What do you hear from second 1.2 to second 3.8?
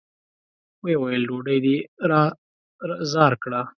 ډوډۍ دې را زار کړه!